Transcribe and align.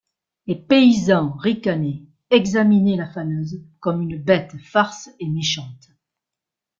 Les 0.47 0.55
paysans 0.55 1.35
ricanaient, 1.37 2.01
examinaient 2.31 2.95
la 2.97 3.07
faneuse 3.13 3.61
comme 3.79 4.01
une 4.01 4.17
bête 4.17 4.55
farce 4.63 5.11
et 5.19 5.29
méchante. 5.29 5.91